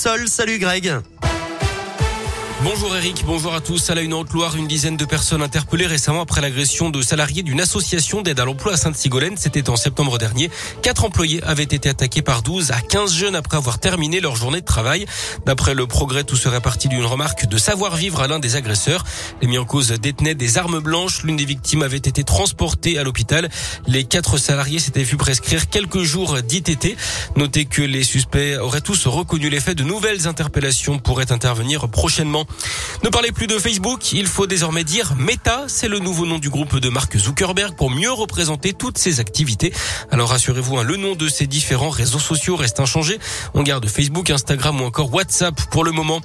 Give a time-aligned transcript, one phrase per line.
[0.00, 1.27] Sol, salut Greg.
[2.64, 3.88] Bonjour Eric, bonjour à tous.
[3.88, 7.60] À la une Haute-Loire, une dizaine de personnes interpellées récemment après l'agression de salariés d'une
[7.60, 9.36] association d'aide à l'emploi à Sainte-Sigolène.
[9.36, 10.50] C'était en septembre dernier.
[10.82, 14.60] Quatre employés avaient été attaqués par 12 à 15 jeunes après avoir terminé leur journée
[14.60, 15.06] de travail.
[15.46, 19.04] D'après le progrès, tout serait parti d'une remarque de savoir-vivre à l'un des agresseurs.
[19.40, 21.22] Les mis en cause détenaient des armes blanches.
[21.22, 23.50] L'une des victimes avait été transportée à l'hôpital.
[23.86, 26.96] Les quatre salariés s'étaient vus prescrire quelques jours d'ITT.
[27.36, 29.78] Notez que les suspects auraient tous reconnu les faits.
[29.78, 32.47] De nouvelles interpellations pourraient intervenir prochainement.
[33.04, 36.50] Ne parlez plus de Facebook, il faut désormais dire Meta, c'est le nouveau nom du
[36.50, 39.72] groupe de Mark Zuckerberg pour mieux représenter toutes ses activités.
[40.10, 43.20] Alors rassurez-vous, hein, le nom de ces différents réseaux sociaux reste inchangé.
[43.54, 46.20] On garde Facebook, Instagram ou encore WhatsApp pour le moment.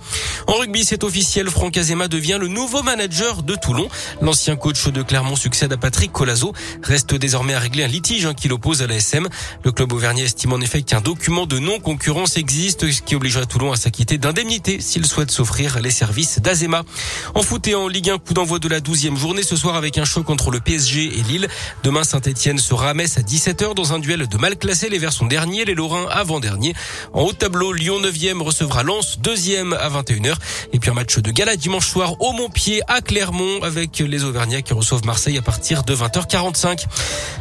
[0.47, 3.87] En rugby, c'est officiel, Franck Azema devient le nouveau manager de Toulon.
[4.21, 6.53] L'ancien coach de Clermont succède à Patrick Colazo.
[6.81, 9.29] Reste désormais à régler un litige hein, qui l'oppose à la SM.
[9.63, 13.71] Le club auvergnat estime en effet qu'un document de non-concurrence existe, ce qui obligerait Toulon
[13.71, 16.83] à s'acquitter d'indemnités s'il souhaite s'offrir les services d'Azema.
[17.33, 19.97] En foot et en Ligue 1, coup d'envoi de la 12e journée ce soir avec
[19.97, 21.47] un choc entre le PSG et Lille.
[21.83, 24.89] Demain, Saint-Etienne sera à Metz à 17h dans un duel de mal classé.
[24.89, 26.73] Les Verts sont derniers, les Lorrains avant-dernier.
[27.13, 30.35] En haut tableau, Lyon 9e recevra Lens 2e à 21h.
[30.71, 34.61] Et puis un match de gala dimanche soir au Montpied à Clermont avec les Auvergnats
[34.61, 36.85] qui reçoivent Marseille à partir de 20h45.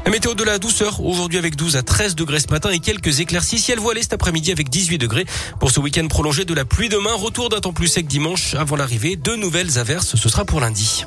[0.04, 3.20] La météo de la douceur aujourd'hui avec 12 à 13 degrés ce matin et quelques
[3.20, 5.26] éclaircies ciel voilé cet après-midi avec 18 degrés.
[5.60, 8.76] Pour ce week-end prolongé de la pluie demain, retour d'un temps plus sec dimanche avant
[8.76, 10.14] l'arrivée de nouvelles averses.
[10.14, 11.04] Ce sera pour lundi.